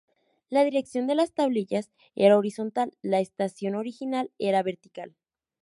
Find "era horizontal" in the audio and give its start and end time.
2.15-2.97